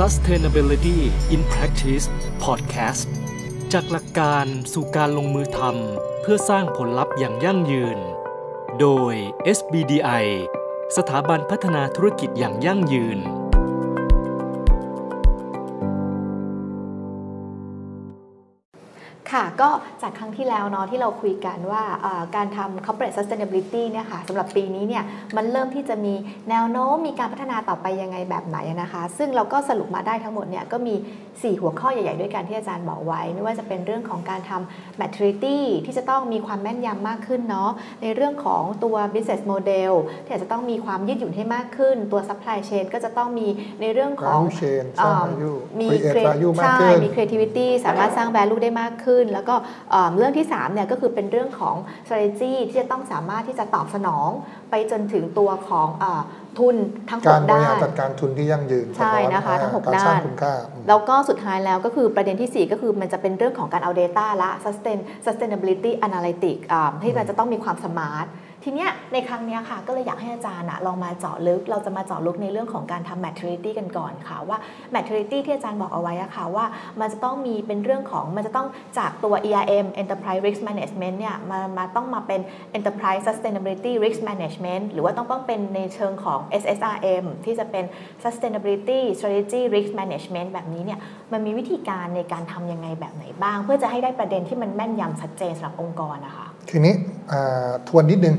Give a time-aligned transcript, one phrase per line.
[0.00, 1.00] Sustainability
[1.34, 2.06] in Practice
[2.44, 3.08] Podcast
[3.72, 7.98] จากหลักการสู่การลงมือทำเพื่อสร้างผลลัพธ์อย่างยั่งยืน
[8.80, 9.14] โดย
[9.56, 10.26] SBDI
[10.96, 13.18] สถาบันพัฒนาธุรกิจอย่างยั่งยืน
[19.34, 19.68] ค่ะ ก็
[20.02, 21.82] จากครั้งที่แล้วเนาะที่เราคุยกันว่า
[22.36, 25.04] การทำ corporate sustainability เนี่ยค่ะสำหรับปีนี้เนี่ย
[25.36, 26.14] มันเริ่มที่จะมี
[26.50, 30.94] แนวโน้มมีการพัฒนาต่อไปยังไงแบบไหนนะคะ ซึ่งเราก็สรุปมาได้ทั้งหมดเนี่ยก็มี
[31.26, 37.70] 4 หัวข้อใหญ่ ๆ ด้วยกันที่อาจารย์บอกไว้ ไม่ว่าจะเป็นเรื่องของการทำ maturity ที่จะต้องมีความแม่นยำมากขึ้นเนาะ
[38.02, 39.92] ในเรื่องของตัว business model
[40.24, 43.46] ที่อาจจะต้องมีความยืดหยุ่นให้มากขึ้น ตัว supply chain ก็จะต้องมี
[43.80, 44.40] ในเรื่องของ
[45.80, 45.88] มี
[46.64, 49.54] ใช่มี creativity สามารถสร้าง value ได้มากขึ้นน แล้วก็
[50.16, 54.28] เรื่องที่3เนี่ยก็คือเป็นเรื่องของ strategy ที่จะต้องสามารถที่จะตอบสนอง
[54.70, 55.88] ไปจนถึงตัวของ
[56.58, 56.76] ทุน
[57.10, 60.20] ทั้งหกด้าน การบริหารจัดการทุนที่ยั่งยืน ใช่นะคะ ทั้งหกด้าน
[60.88, 66.62] แล้วก็สุดท้ายแล้วก็คือประเด็นที่ 4 ก็คือมันจะเป็นเรื่องของการเอา Data ละ sustain sustainability analytics
[67.02, 68.26] ที่มันจะต้องมีความสมาร์ท
[68.66, 74.58] ทีเนี้ยในครั้งเนี้ยค่ะก็เลยอยากให้อาจารย์อะลองมาเจาะลึก เราจะมาเจาะลึกในเรื่องของการทำ maturity กันก่อนค่ะว่า
[74.94, 76.66] maturity ที่อาจารย์บอกเอาไว้อะค่ะว่า
[77.00, 78.66] มันจะต้องมีเป็นเรื่องของมันจะต้อง
[78.98, 82.40] จากตัว ERM enterprise risk management เนี่ยมามาต้องมาเป็น
[82.78, 87.84] enterprise sustainability risk management หรือว่าต้องต้องเป็นในเชิงของ SSRM ที่จะเป็น
[88.24, 90.98] sustainability strategy risk management แบบนี้เนี่ย
[91.32, 96.94] มันมีวิธีการในการทำยังไงแบบไหนบ้าง เพื่อจะให้ได้ประเด็นที่มันแม่นยำชัดเจนสำหรับองค์กรนะคะ ทีนี้
[97.88, 98.36] ทวนนิดนึง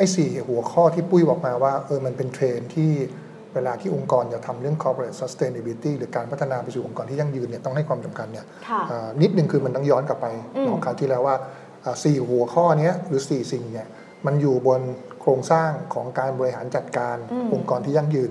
[0.00, 2.90] ไอ้สี่หัวข้อที่ปุ้ยบอกมาว่าเออมันเป็นเทรนที่
[3.54, 8.46] เวลาที่องค์กรจะทำเรื่อง corporate sustainability หรือการพัฒนาไปสู่องค์กรที่ยั่งยืนเนี่ยต้องให้ความสำคัญเนี่ย
[9.22, 10.26] นิดนึงคือมันต้องย้อนกลับไป
[10.66, 11.36] น้องคราวที่แล้วว่า
[12.04, 13.86] สี่หัวข้อนี้หรือสี่สิ่งเนี่ย
[14.26, 14.80] มันอยู่บน
[15.20, 17.16] โครงสร้างของการบริหารจัดการ
[17.54, 18.30] องค์กรที่ยั่งยืน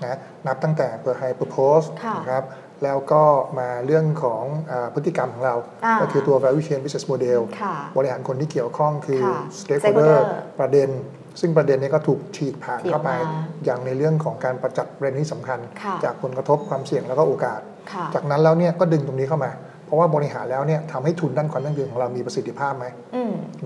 [0.00, 1.80] นะนับตั้งแต่เปิดไฮเปอร์โพส
[2.18, 2.44] นะครับ
[2.84, 3.22] แล้วก็
[3.58, 5.56] มาเรื่องของอพฤติกรรมของเรา
[6.00, 7.40] ก็คือตัว value chain business model
[7.96, 9.22] บริหารคนที่เกี่ยวข้องคือ
[9.60, 10.18] stakeholder
[10.58, 10.88] ประเด็น
[11.40, 13.10] ซึ่งประเด็นนี้ก็ถูกฉีกผ่านเข้าไป
[13.64, 15.58] อย่างในเรื่องของการประจักษ์ประเด็นที่สำคัญ
[16.04, 17.60] จากผลกระทบความเสี่ยงแล้วก็โอกาส
[18.14, 19.52] จากนั้นแล้วเนี่ยก็ดึงตรงนี้เข้ามา
[19.86, 22.86] เพราะว่าบริหารแล้วเนี่ยทำให้ทุนด้านความยั่งยืนของเรามีประสิทธิภาพไหม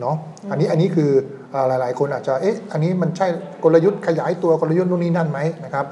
[0.00, 0.17] เนาะ
[0.50, 1.11] อันนี้อันนี้คือ
[1.69, 3.27] หลาย ๆ คนอาจจะเอ๊ะอันนี้มันใช่
[3.65, 5.87] กลยุทธ์ขยายตัวกลยุทธ์นู่นนี่นั่นไหมนะครับ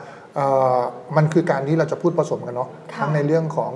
[1.16, 2.68] มันคือการที่เราจะพูดผสมกันเนาะ
[3.00, 3.72] ทั้งในเรื่องของ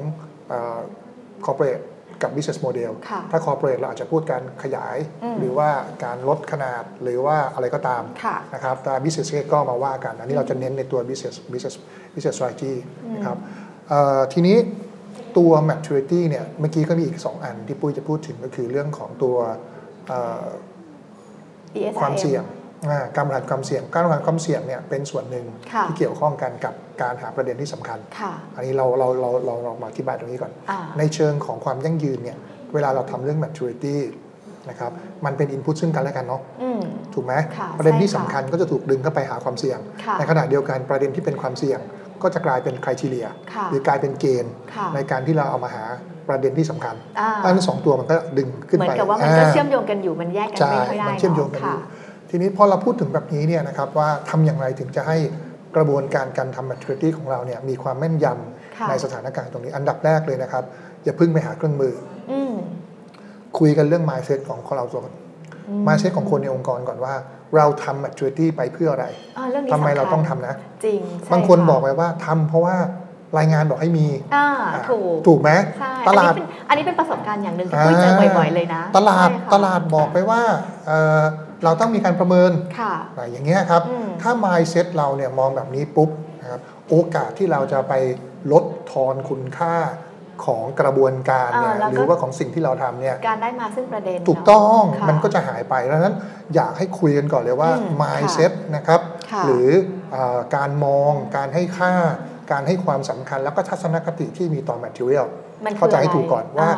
[1.47, 1.85] corporate
[2.23, 2.93] กับ business model
[3.31, 4.97] ถ้า corporate เราอาจจะพูดการขยาย
[5.39, 5.69] หรือว่า
[6.05, 8.03] การลดขนาดหรือว่าอะไรก็ตาม
[8.55, 11.75] นะครับแต่ business ก็มาว่ากัน อันนี้เราจะเน้นในตัว business business
[12.15, 12.75] business strategy
[13.15, 13.39] นะครับ
[14.33, 14.57] ทีนี้
[15.39, 19.37] ตัว maturity เนี่ยเมื่อกี้ก็มีอีก 2 อันที่ปุ้ยจะพูดถึงก็คือเรื่องของตัว
[22.01, 22.45] ความเสี่ยง
[23.17, 25.47] การบริหารความเสี่ยง การบริหารความเสี่ยงเนี่ยเป็นส่วนหนึ่ง
[25.87, 27.99] ที่เกี่ยวข้องกันกับการหาประเด็นที่สำคัญ
[28.55, 30.53] อันนี้เราเราเราเราลองมาอธิบายตรงนี้ก่อน
[30.99, 32.39] ในเชิงของความยั่งยืนเนี่ย
[32.75, 33.97] เวลาเราทำเรื่อง maturity
[34.71, 34.93] นะครับ
[35.25, 36.43] มันเป็น input ซึ่งกันและกันเนาะ
[37.15, 37.35] ถูกไหม
[37.79, 39.79] ประเด็นที่สำคัญก็จะถูกดึงเข้าไปหาความเสี่ยง
[40.19, 41.81] ในขณะเดียวกันประเด็นที่เป็นความเสี่ยง
[42.23, 43.27] ก็จะกลายเป็นคุณทีเรีย
[43.71, 44.53] หรือกลายเป็นเกณฑ์
[44.95, 45.85] ในการที่เราเอามาหา
[46.29, 46.95] ประเด็นที่สำคัญ
[47.45, 51.81] ทั้งสองตัวมันก็ดึงขึ้นไปเหมือนกับว่ามันก็เชื่อมโยงกันอยู่มันแยกกันไม่ค่อยได้มันเชื่อมโยงกันอยู่
[52.31, 55.17] ทีนี้พอเราพูดถึงแบบนี้เนี่ยนะครับว่าทำอย่างไรถึงจะให้
[55.77, 60.65] กระบวนการการทำ maturity ของเราเนี่ยมีความแม่นยำในสถานการณ์ตรงนี้ อันดับแรกเลยนะครับ
[61.05, 61.95] อย่าพึ่งไปหาเครื่องมือ
[62.33, 62.35] อ
[63.59, 65.15] คุยกันเรื่อง mindset ของของเราส่วน
[65.87, 67.15] mindset ของคนในองค์กรก่อนว่า
[67.57, 69.07] เราทำ maturity ไปเพื่ออะไร
[69.73, 70.55] ทำไมเราต้องทำนะ
[70.85, 71.01] จริง
[71.33, 72.77] บางคนบอกไปว่าทำเพราะว่า
[73.39, 74.07] รายงานบอกให้มี
[74.91, 75.51] ถูกถูกไหม
[76.09, 76.33] ตลาด
[76.69, 80.41] อันนี้เป็นประสบการณ์อย่างหนึ่งที่คุยเจอบ่อยๆเลยนะ ตลาดตลาดบอกไปว่า
[81.65, 82.53] เราต้องมีการประเมิน
[83.13, 83.83] อะไรอย่างเงี้ยครับ
[84.23, 86.11] ถ้า mindset เราเนี่ยมองแบบนี้ปุ๊บ
[86.41, 87.93] นะครับโอกาสที่เราจะไป
[88.53, 89.77] ลดทอนคุณค่า
[90.47, 96.17] ของกระบวนการเนี่ยหรือว่าของสิ่งที่เราทำเนี่ยการได้มาซึ่งประเด็น ถูกต้องมันก็จะหายไปดังนั้น
[96.55, 97.71] อยากให้คุยกันก่อนเลยว่า
[98.01, 99.01] mindset นะครับ
[99.45, 99.69] หรือ
[100.57, 101.95] การมองการให้ค่า
[102.53, 105.27] การให้ความสำคัญแล้วก็ทัศนคติที่มีต่อ material
[105.79, 106.69] เข้าใจให้ถูกก่อนว่า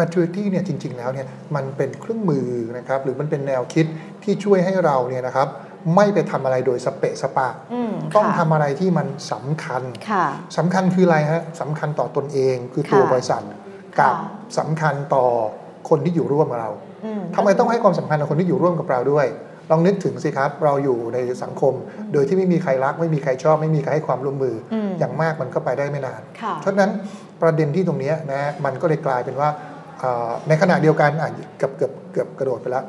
[0.00, 1.26] maturity เนี่ยจริง ๆ แล้วเนี่ย
[1.56, 2.48] มันเป็นเครื่องมือ
[2.78, 3.86] นะครับหรือมันเป็นแนวคิด
[4.22, 5.48] ที่ช่วยให้เราเนี่ยนะครับ
[5.96, 7.48] ไม่ไปทำอะไรโดยสเปะสปะ
[8.16, 9.82] ต้องทำอะไรที่มันสำคัญ
[10.56, 13.42] สำคัญคืออะไรฮะสำคัญต่อตนเองคือตัวบริษัท
[13.98, 14.14] กับ
[14.58, 15.24] สำคัญต่อ
[15.88, 16.70] คนที่อยู่ร่วมกับเรา
[17.36, 19.26] ทำไมต้องให้ความสำคัญกับคนที่อยู่ร่วมกับเราด้วย
[19.70, 21.74] ลองนึกถึงสิครับ เราอยู่ในสังคม
[22.12, 24.56] โดยที่ไม่มีใครรัก ไม่มีใครชอบ ไม่มีใครให้ความร่วมมือ
[24.98, 26.20] อย่างมากมันก็ไปได้ไม่นาน
[26.60, 26.90] เพราะนั้น
[27.42, 29.48] ประเด็นที่ตรงนี้นะมันก็เลยกลายเป็นว่า
[30.48, 32.84] ในขณะเดียวกันอะเกือบเกือบเกือบกระโดดไปแล้ว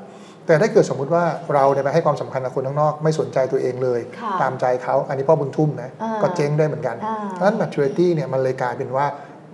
[0.48, 1.24] แแต่ถ้าเกิดสมมุติว่า
[1.54, 9.06] เราเนี่ยไปให้ความสำคัญกับคนข้างนอก ไม่สนใจตัวเองเลยค่ะตามใจเขาอันนี้พ่อบุญทุ่มนะอ่าก็เจ๊งได้เหมือนกันอ่าเพราะฉะนั้น maturity เนี่ยมันเลยกลายเป็นว่า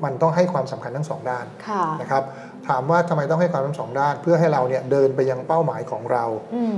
[0.03, 2.23] มันต้องให้ความสำคัญทั้งสองด้านค่ะนะครับ
[2.67, 6.23] ถามว่าทำไมต้องให้ความทั้งสองด้าน เพื่อให้เราเนี่ยเดินไปยังเป้าหมายของเรา
[6.55, 6.77] อืม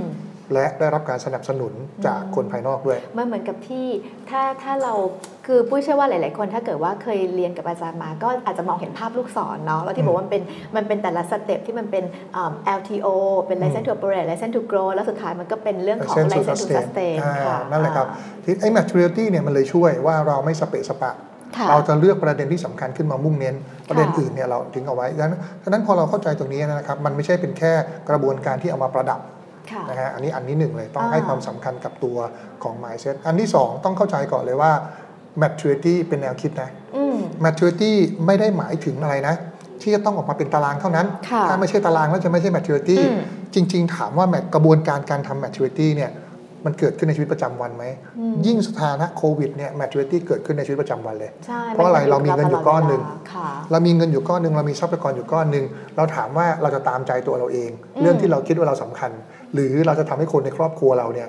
[0.52, 1.72] และได้รับการสนับสนุน
[2.06, 3.86] จากคนภายนอกด้วย มันเหมือนกับที่
[4.30, 4.94] ถ้าถ้าเรา
[5.46, 10.42] คือปุ้ยเชื่อว่าหลาย ๆ คนถ้าเกิดว่าเคยเรียนกับอาจารย์มาก็อาจจะมองเห็นภาพลูกศรเนาะแล้วที่บอกว่ามันเป็น
[10.76, 12.04] มันเป็นแต่ละสเต็ปที่มันเป็น
[12.36, 13.08] อ่า LTO
[13.46, 18.06] เป็น license to operate license to grow แล้วสุดท้ายมันก็เป็นเรื่องของ License to license to sustain อ่าค่ะนั่นแหละครับ
[18.44, 21.12] ที่ไอ้ maturity เนี่ยมันเลยช่วยว่าเราไม่สเปะสปะ
[21.56, 23.54] ค่ะเราจะเลือกประเด็นที่สำคัญขึ้นมามุ่งเน้น
[23.88, 27.72] ประเด็นค่ะอื่นเนี่ยเราทิ้งเอาไว้ดังนั้นฉะนั้นพอเราเข้าใจตรงนี้นะครับ มันไม่ใช่เป็นแค่
[28.08, 29.37] กระบวนการที่เอามาประดับค่ะ
[29.88, 32.18] นะฮะอันนี้อันนี้หนึ่งเลยต้องอ่าให้ความสำคัญกับตัว
[32.62, 34.72] ของ mindset อันที่สองต้องเข้าใจก่อนเลยว่า
[35.42, 37.92] maturity เป็นแนวคิดนะอืม maturity
[38.26, 39.34] ไม่ได้หมายถึงอะไรนะ
[39.82, 43.20] ที่จะต้องออกมาเป็นตารางเท่านั้นค่ะถ้าไม่ใช่ตารางแล้วจะไม่ใช่ maturity อืม
[43.54, 46.10] จริง ๆ ถามว่า mat- กระบวนการการทำ maturity เนี่ย
[46.64, 47.84] มันเกิดขึ้นในชีวิตประจำวันไหม
[48.18, 53.02] อืมยิ่งสถานะโควิดเนี่ย maturity เกิดขึ้นในชีวิตประจำวันเลยใช่เพราะอะไรเรามีเงินอยู่ก้อนหนึ่ง
[53.32, 55.64] ค่ะเรามีเงินอยู่ก้อนหนึ่งเรามีทรัพยากรอยู่ก้อนหนึ่ง
[55.96, 59.10] เราถามว่าเราจะตามใจตัวเราเองอืมเรื่องที่เราคิดว่าเราสำคัญ
[59.54, 61.28] หรือเราจะทำให้คนในครอบครัวเราเนี่ย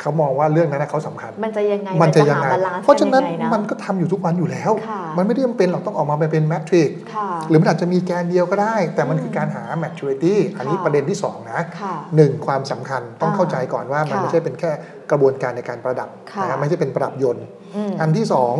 [0.00, 14.70] เขามองว่าเรื่องนั้นนะเขาสำคัญ มันจะยังไงมันจะยังไงหา balance เพราะฉะนั้นก็ยังไงมันก็ทำอยู่ทุกวันอยู่แล้วค่ะมันไม่ได้จำเป็นเราต้องออกมาเป็น matrix ค่ะหรือมันอาจจะมีแกนเดียวก็ได้ แต่มันคือการหา materiality อันนี้ค่ะประเด็นที่สองนะค่ะหนึ่งความสำคัญต้องอ่าเข้าใจก่อนว่ามันค่ะไม่ใช่เป็นแค่
[15.10, 17.44] กระบวนการในการประดับค่ะนะครับไม่ใช่เป็นประดับยนต์
[17.76, 18.54] อืมอันที่สอง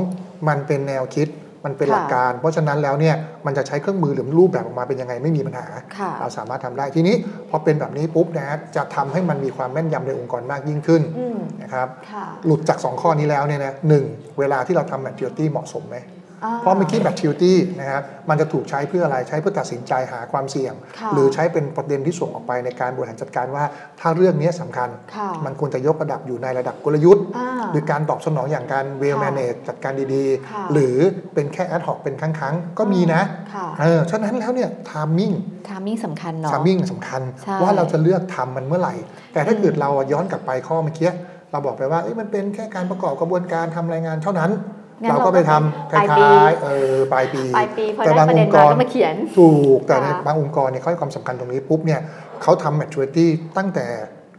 [0.49, 1.29] มันเป็นแนวคิด
[1.64, 3.17] มันเป็นค่ะหลักการ เพราะฉะนั้นแล้วเนี่ย
[3.47, 5.67] มันจะใช้เครื่องมือหรือรูปแบบออกมาเป็นยังไงไม่มีปัญหา
[5.99, 7.14] ค่ะเราสามารถทำได้ทีนี้
[7.50, 14.05] พอเป็นแบบนี้ปุ๊บนะจะทำให้มันมีความแม่นยำในองค์กรมากยิ่งขึ้นอืมนะครับค่ะหลุดจาก 2 ข้อนี้แล้วเนี่ยนะหนึ่ง
[14.38, 16.21] เวลาที่เราทำ maturity เหมาะสมไหมอ่
[16.61, 23.65] เพราะเมื่อกี้ maturity นะครับมันจะถูกใช้เพื่ออะไรใช้เพื่อตัดสินใจหาความเสี่ยงค่ะหรือใช้เป็นประเด็นที่ส่งออกไปในการบริหารจัดการว่า
[24.00, 30.97] ถ้าเรื่องนี้สำคัญค่ะมันควรจะยกระดับอยู่ในระดับกลยุทธ์อ่าหรือการตอบสนองอย่างการ well ค่ะ manage จัดการดีค่ะๆหรือ
[31.35, 33.23] เป็นแค่ ad hoc เป็นครั้งๆ ก็มีนะ
[33.55, 35.35] ค่ะเออฉะนั้นแล้วเนี่ย timing
[35.69, 38.94] ทามมิ่งสำคัญเนาะ timing สำคัญใช่ว่าเราจะเลือกทำมันเมื่อไหร่
[39.33, 41.11] แต่ถ้าเกิดเราย้อนกลับไปข้อเมื่อกี้
[41.53, 52.00] เราบอกไปว่าเอ้ยมันเป็นแค่การประกอบกระบวนการทำรายงานเท่านั้นงั้น เราก็ไปทำคปลายปีล้ายๆเออปลายปีปลายปีพอแต่ได้บางประอเด็นงค์กมารก็มาเขียนถูกแต่ในค่ะบางองค์กรเนี่ยเขาให้ความสำคัญตรงนี้ปุ๊บเนี่ย
[52.43, 53.87] เขาทำ maturity ตั้งแต่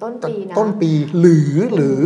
[0.04, 2.00] ต้นปีนะต้นปีหรือหรือ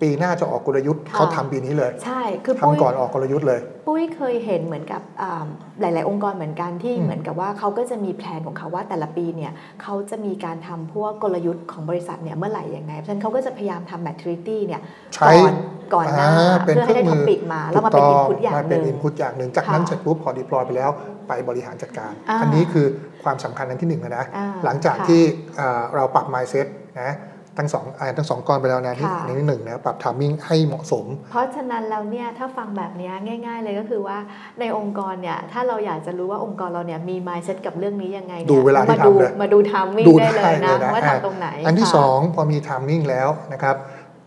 [0.00, 5.46] ปีหน้าจะออกกลยุทธ์ค่ะเขาทำปีนี้เลย ใช่คือปุ้ยทำก่อนออกกลยุทธ์เลย ปุ้ยเคยเห็นเหมือนกับอ่า
[5.80, 9.52] หลาย ๆ องค์กรเหมือนกันที่อืมเหมือนกับว่าเขาก็จะมีแผนของเขาว่าแต่ละปีเนี่ย
[9.82, 14.80] เขาจะมีการทำพวกกลยุทธ์ของบริษัทเนี่ยเมื่อไหร่ยังไงเพราะฉะนั้นเขาก็จะพยายามทำ maturity เนี่ย
[15.14, 15.54] ใช้ก่อน
[15.94, 20.90] ก่อนหน้าอ่าเป็นเพื่อให้ได้เครื่ท็องมืออปิกมา แล้วมาเป็นถูอิกนต้พุตอย่างมาหเป็นนึ่งอินพุตอย่างหนึ่งจากค่ะนั้นเสร็จปุ๊บพอดีพลอยไปแล้ว
[21.28, 22.86] ไปบริหารจัดการอ่าอันนี้คือ
[23.22, 25.22] ความสำคัญอันที่หนึ่งนะอ่าหลังจากค่ะที่
[25.60, 26.66] อ่าเราปรับ mindset
[27.02, 27.14] นะ
[27.58, 33.12] ทั้งสองอ่าทั้งสองกรไปแล้วนะที่ค่ะอันนี้หนึ่งนะปรับ timing ให้เหมาะสม เพราะฉะนั้นแล้วเนี่ยถ้าฟังแบบเนี้ย
[33.46, 34.18] ง่าย ๆ เลยก็คือว่า
[34.60, 43.76] ในองค์กรเนี่ยถ้าเราอยากจะรู้ว่าองค์กรเราเนี่ยมี mindset กับเรื่องนี้ยังไงนี่ยดูเวลาที่มาดูทำเลยมาดูทามมิ่งดูได้เลยนะได้เลยนะว่าอะทำตรงไหน อันที่ค่ะสองพอมี timing แล้วนะครับ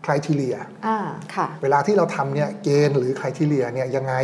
[0.06, 0.56] criteria
[0.86, 0.98] อ่า
[1.34, 4.14] ค่ะเวลาที่เราทำเนี่ยเกณฑ์หรือ criteria เนี่ยยังไง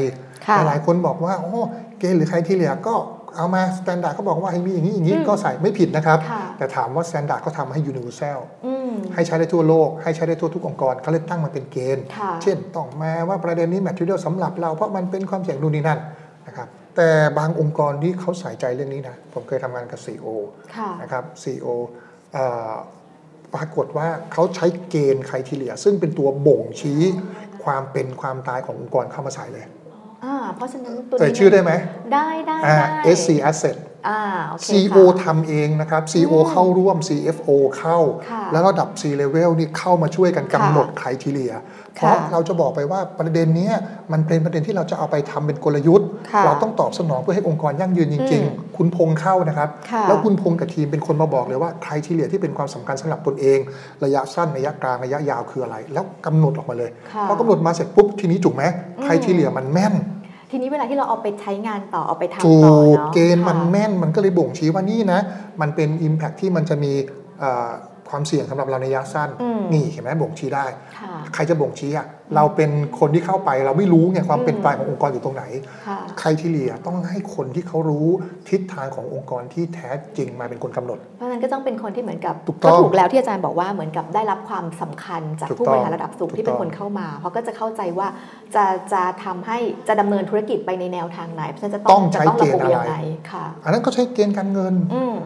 [0.46, 1.62] ค่ะหลายๆคนบอกว่าโอ้
[1.98, 2.94] เกณฑ์หรือ criteria ก็
[3.36, 15.98] เอามา standard เขาบอกว่าให้มีอย่างนี้อย่างนี้อืมก็ใส่ไม่ผิดนะครับค่ะแต่ถามว่า standard เขาทำให้ universal อืมให้ใช้ได้ทั่วโลก ให้ใช้ได้ทั่วทุกองค์กรเขาเลยตั้งมาเป็นเกณฑ์ค่ะเช่นต้องมาว่าประเด็นนี้ material สำหรับเราเพราะมันเป็นความเสี่ยงนู่นนี่นั่น
[16.46, 17.08] นะครับแต่
[17.38, 20.26] บางองค์กรที่เขาใส่ใจเรื่องนี้นะ ผมเคยทำงานกับ CEO
[20.76, 21.66] ค่ะนะครับ CEO
[22.32, 22.72] เอ่อ
[23.54, 27.00] ปรากฏว่าเขาใช้เกณฑ์ criteria ซึ่งเป็นตัวบ่งชี้
[27.64, 29.64] ความเป็นความตายขององค์กรเข้ามาใส่เลย
[30.24, 31.72] อ่า เพราะฉะนั้นตัวเอ่ยนี้ชื่อได้ไหม
[32.14, 33.76] ได้ได้อ่าได้ SC Asset
[34.08, 37.98] อ่าโอเค CEO ค่ะทำเองนะครับ CEO อืมเข้าร่วม CFO เข้า
[38.30, 41.52] ค่ะแล้วระดับ C level นี่เข้ามาช่วยกันกำหนดค่ะไครทีเรีย
[41.96, 43.74] เพค่ะราะเราจะบอกไปว่าประเด็นเนี้ย
[44.12, 53.58] มันเป็นประเด็นที่เราจะเอาไปทำเป็นกลยุทธ์ค่ะเราต้องตอบสนองเพื่อให้องค์กรยั่งยืนจริงอืมๆคุณพงษ์เข้านะครับค่ะแล้วคุณพงษ์กับทีมเป็นคนมาบอกเลยว่าไครทีเรียที่เป็นความสำคัญสำหรับตนเอง
[54.04, 58.62] ระยะสั้นระยะกลางระยะยาวคืออะไร แล้วกำหนดออกมาเลยค่ะพอกำหนดมาเสร็จปุ๊บทีนี้จุกไหม
[59.04, 59.94] ไครทีเรียมันแม่น
[60.50, 65.20] ทีนี้เวลาที่เราเอาไปใช้งานต่อเอาไปทำถูต่อกเนาะเกณฑ์มันค่ะแม่นมันก็เลยบ่งชี้ว่านี่นะ
[65.60, 66.92] มันเป็น Impact ที่มันจะมี
[67.40, 67.70] เอ่อ
[68.10, 70.66] ความเสี่ยงสำหรับเราในระยะสั้นอืมนี่เห็นไหมบ่งชี้ได้
[70.98, 75.44] ค่ะใครจะบ่งชี้อะเราเป็นคนที่เข้าไปเราไม่รู้ไงความเป็นอืมไปขององค์กรอยู่ตรงไหน
[75.86, 78.06] ค่ะใครที่เลียต้องให้คนที่เขารู้
[78.48, 88.08] ทิศทางขององค์กรที่แท้จริงมาเป็นคนกำหนด เพราะฉะนั้นก็ต้องเป็นคนที่เหมือนกับถูกต้องก็ถูกแล้วที่อาจารย์บอกว่าเหมือนกับได้รับความสำคัญจากถูกผู้ต้องบริหารระดับสูงที่เป็นถูกคต้องนเข้ามา เพราะก็จะเข้าใจว่า
[88.54, 92.94] จะจะทำให้จะดำเนินธุรกิจไปในแนวทางไหนเพราะฉะนั้นจะต้องใช้จะต้องระบุเกณฑ์อะไรยังไง
[93.30, 95.16] ค่ะอันนั้นก็ใช้เกณฑ์การเงินอืม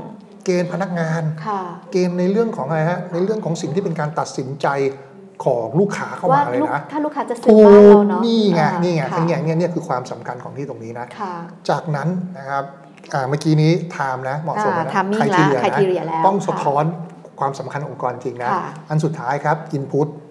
[0.44, 1.60] เกณฑ์พนักงานค่ะ
[1.92, 4.68] เกณฑ์ในเรื่องของอะไรฮะในเรื่องของสิ่งที่เป็นการตัดสินใจ
[5.44, 11.34] ของลูกค้าเข้าว่ามาเลยลูกนะถ้าลูกค้าจะซื้อถูบ้านเรากเนาะนี่ไงอ่านี่ไงค่ะทั้งอย่างเนี้ยเนี่ยคือความสำคัญของที่ตรงนี้นะค่ะ
[11.68, 12.08] จากนั้น
[12.38, 12.64] นะครับ
[13.14, 16.84] อ่าเมื่อกี้นี้ไทม์นะเหมาะสมอ่านะ timing ทีเรียละ criteria แล้วต้องสะค่ะท้อน
[17.40, 20.23] ความสำคัญขององค์กรจริงนะค่ะอันสุดท้ายครับ input อืม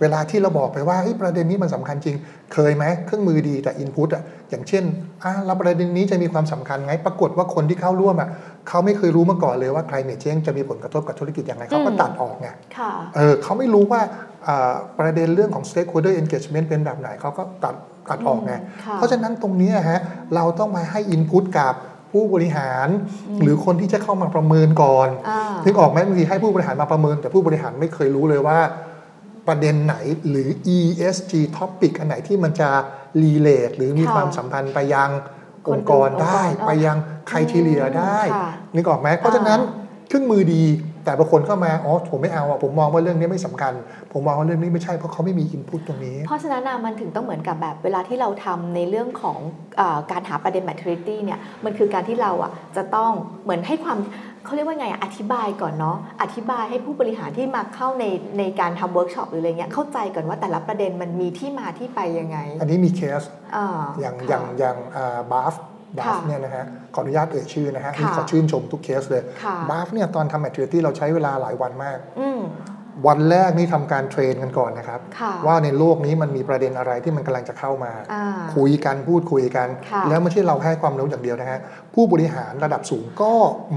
[0.00, 2.16] เวลาที่เราบอกไปว่าเฮ้ยประเด็นนี้มันสำคัญจริง
[2.54, 4.84] เคยไหมเครื่องมือดีแต่ input อะอย่างเช่น
[5.22, 8.28] อ่าแล้วประเด็นนี้จะมีความสำคัญไง ปรากฏว่าคนที่เข้าร่วมอะ
[8.68, 12.48] เขาไม่เคยรู้มาก่อนเลยว่า climate change จะมีผลกระทบกับธุรกิจอย่างไรเขาก็อืมตัดออกไง
[12.78, 14.00] ค่ะเออเขาไม่รู้ว่า
[14.46, 17.74] อ่าประเด็นเรื่องของ stakeholder engagement เป็นแบบไหนเขาก็ตัด
[18.10, 20.00] ตัดออกไงค่ะเพราะฉะนั้นตรงเนี้ยฮะ
[20.34, 21.74] เราต้องมาให้ input กับ
[22.12, 22.88] ผู้บริหาร
[23.42, 28.58] หรือคนที่จะเข้ามาประเมินก่อนอ่านึกออกไหมบางทีให้ผู้บริหารมาประเมิน แต่ผู้บริหารไม่เคยรู้เลยว่า
[29.48, 29.96] ประเด็นไหน
[30.28, 32.70] หรือ ESG topic อันไหนที่มันจะ
[33.22, 35.10] relate หรือมีค่ะความสัมพันธ์ไปยัง
[35.66, 36.96] คนองค์กรอื่นได้องค์กรไปยัง
[37.28, 39.60] ใครทีเรียได้ค่ะนึกออกไหมเพราะฉะนั้น
[40.08, 40.64] เครื่องมือดี
[41.04, 43.72] แต่บางคนเข้ามา อ๋อ ผมไม่เอาอะ ผมมองว่าเรื่องนี้ไม่สำคัญ
[44.12, 49.38] ผมมองว่าเรื่องนี้ไม่ใช่ เพราะเขาไม่มี input ตรงนี้ เพราะฉะนั้นน่ะมันถึงต้องเหมือนกับแบบเวลาที่เราทำในเรื่องของ
[49.76, 53.12] เออการหาประเด็น maturity เนี่ย มันคือการที่เราอะจะต้อง
[53.44, 53.98] เหมือนให้ความ
[54.44, 58.04] เขาเรียกว่าไงอะอธิบายก่อนเนาะอธิบายให้ผู้บริหารที่มาเข้าใน
[58.38, 63.22] ในการทำเวิร์กช็อปหรืออะไรเงี้ยเข้าใจก่อนว่าแต่ละประเด็นมันมีที่มาที่ไปยังไง อันนี้มีเคส
[63.56, 63.66] อ่า
[64.00, 64.76] อย่างค่ะอย่างอย่าง
[65.32, 65.54] บาฟ
[65.98, 72.40] บาฟค่ะเนี่ยนะฮะขออนุญาตเอ่ยชื่อนะฮะค่ะนี่ขอชื่นชมทุกเคสเลยค่ะ BAFS เนี่ยตอนทำ materiality เราใช้เวลาหลายวันมากอืม
[73.06, 78.24] วันแรกนี่ทำการ train กันก่อนนะครับค่ะว่าในโลกนี้มันมีประเด็นอะไรที่มันกำลังจะเข้ามาอ่า
[78.56, 81.58] คุยกันพูดคุยกันค่ะแล้วไม่ใช่เราให้ความรู้อย่างเดียวนะฮะ
[81.94, 83.32] ผู้บริหารระดับสูงก็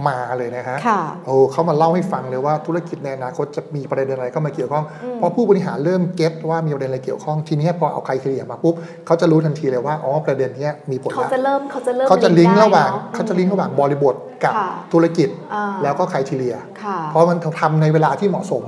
[0.08, 18.64] มาเลยนะฮะค่ะโอ้เขามาเล่าให้ฟังเลยว่าธุรกิจในอนาคตจะมีประเด็นอะไรเข้ามาเกี่ยวข้องอืมพอผู้บริหารเริ่มเก็ตว่ามีประเด็นอะไรเกี่ยวข้องทีนี้พอเอาใครเคลียร์มาปุ๊บเขาจะรู้ทันทีเลยว่าอ๋อประเด็นเนี้ยมีผลเขาละจะเริ่มเขาจะเริ่มเขาจะลิงก์ได้ระหว่างนเขาจะลิงก์ระหว่างบริบทกับค่ะธุรกิจอ่าแล้วก็ใครทีเลียค่ะเพราะมันทำในเวลาที่เหมาะสม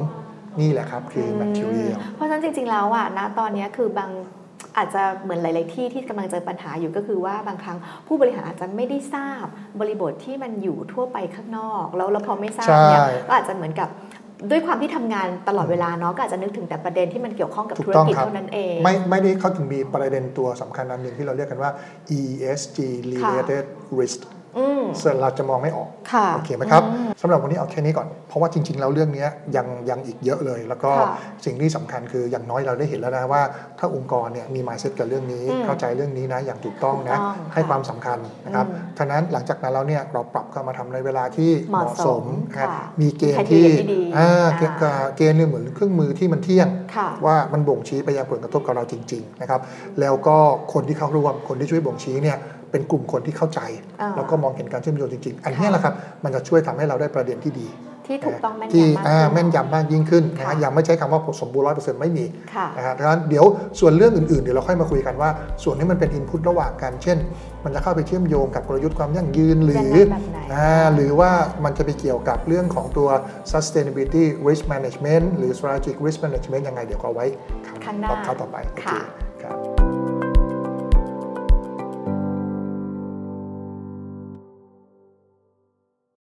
[0.61, 4.11] นี่แหละครับคือ material อืมเพราะฉะนั้นจริง ๆ แล้วอะณตอนเนี้ยคือบาง
[4.77, 9.45] อาจจะเหมือนหลาย ๆ ที่ที่กำลังเจอปัญหาอยู่ก็คือว่าบางครั้งผู้บริหารอาจจะไม่ได้ทราบ
[9.79, 13.89] บริบทที่มันอยู่ทั่วไปข้างนอก แล้วแล้วพอไม่ทราบเนี่ยใช่ก็อาจจะเหมือนกับ
[14.49, 21.71] ด้วยความที่ทำงานตลอดเวลาเนาะก็อาจจะนึกถึงแต่ประเด็นที่มันเกี่ยวข้องกับถูกธุรต้องกิจครับเท่านั้นเอง ไม่ไม่ได้เขาถึงมีประเด็นตัวสำคัญอันหนึ่งที่เราเรียกกันว่า
[22.19, 22.77] ESG
[23.11, 23.63] related
[23.99, 24.19] risk
[24.57, 29.25] อืมส่วนเราจะมองไม่ออกค่ะโอเคไหมครับอืมสำหรับวันนี้เอาแค่นี้ก่อน เพราะว่าจริง ๆ แล้วเรื่องนี้
[29.55, 31.09] ยังยังอีกเยอะเลย แล้วก็ค่ะ
[31.45, 33.41] สิ่งที่สำคัญคืออย่างน้อยเราได้เห็นแล้วนะว่า
[33.79, 44.77] ถ้าองค์กรเนี่ยมี mindset กับเรื่องนี้อืมเข้าใจเรื่องนี้นะอย่างถูกต้องนะถูกต้องให้ค่ะความสำคัญนะครับอืมฉะนั้นหลังจากนั้นแล้วเนี่ยเราปรับเข้ามาทำในเวลาที่เหมาะสมนะค่ะมีเกณฑ์มีที่ criteria ที่ดีอ่าอ่าเกณฑ์
[45.17, 49.61] เกณฑ์เนี่ยเหมือนเครื่องมือที่มันเที่ยงค่ะว่ามันบ่งชี้ไปยังผลกระทบกับเราจริง ๆ นะครับ
[49.99, 50.37] แล้วก็
[50.73, 52.37] คนที่เข้าร่วมคนที่ช่วยบ่งชี้เนี่ย
[52.71, 53.59] เป็นกลุ่มคนที่เข้าใจ
[54.01, 57.69] อ่าแล้วก็มองเห็นการเชื่อมโยงจริง ๆ อันเนี้ยแหละครับ มันจะช่วยทำให้เราได้ประเด็นที่ดี
[58.11, 63.45] ที่ถูกต้องแม่นที่ยำมากอ่าขึ้นแม่นยำมากยิ่งขึ้นนะค่ะฮะยังไม่ใช้คำว่าสมบูรณ์ร้อยเปอร์เซ็นต์ไม่มีค่ะนะฮะดังนั้นเดี๋ยว
[63.79, 65.29] ส่วนเรื่องอื่นๆเดี๋ยวเราค่อยมาคุยกันว่า
[65.63, 67.17] ส่วนนี้มันเป็นอินพุตระหว่างกันเช่น
[67.63, 71.31] มันจะเข้าไปเชื่อมโยงกับกลยุทธ์ความยั่งยืนหรือยังไงแบบไหนอ่าหรือว่า
[71.63, 73.09] มันจะไปเกี่ยวกับเรื่องของตัว
[73.51, 77.25] sustainability risk management หรือ strategic risk management ยังไงเดี๋ยวก็เอาไว้
[77.85, 79.01] ข้างหน้าเข้าต่อไปโอเคค่ะ
[79.43, 79.78] ครับ